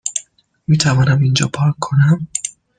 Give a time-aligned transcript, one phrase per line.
[0.67, 2.27] میتوانم اینجا پارک کنم؟